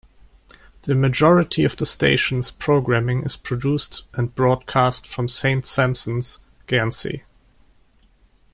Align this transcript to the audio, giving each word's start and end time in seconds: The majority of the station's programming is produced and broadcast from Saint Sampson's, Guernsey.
The 0.81 0.95
majority 0.95 1.63
of 1.63 1.75
the 1.75 1.85
station's 1.85 2.49
programming 2.49 3.21
is 3.21 3.37
produced 3.37 4.07
and 4.15 4.33
broadcast 4.33 5.05
from 5.05 5.27
Saint 5.27 5.63
Sampson's, 5.67 6.39
Guernsey. 6.65 7.23